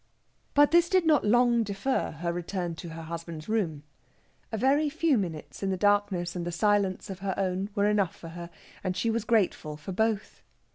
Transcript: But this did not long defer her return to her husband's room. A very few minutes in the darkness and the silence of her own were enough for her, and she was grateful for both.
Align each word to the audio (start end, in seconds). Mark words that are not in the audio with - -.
But 0.55 0.71
this 0.71 0.89
did 0.89 1.05
not 1.05 1.25
long 1.25 1.61
defer 1.61 2.09
her 2.09 2.33
return 2.33 2.73
to 2.77 2.89
her 2.89 3.03
husband's 3.03 3.47
room. 3.47 3.83
A 4.51 4.57
very 4.57 4.89
few 4.89 5.15
minutes 5.15 5.61
in 5.61 5.69
the 5.69 5.77
darkness 5.77 6.35
and 6.35 6.43
the 6.43 6.51
silence 6.51 7.11
of 7.11 7.19
her 7.19 7.35
own 7.37 7.69
were 7.75 7.85
enough 7.85 8.15
for 8.15 8.29
her, 8.29 8.49
and 8.83 8.97
she 8.97 9.11
was 9.11 9.25
grateful 9.25 9.77
for 9.77 9.91
both. 9.91 10.41